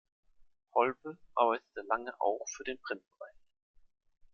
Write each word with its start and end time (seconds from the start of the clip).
Holbe 0.73 1.19
arbeitete 1.35 1.83
lange 1.87 2.19
auch 2.19 2.43
für 2.49 2.63
den 2.63 2.81
Print-Bereich. 2.81 3.37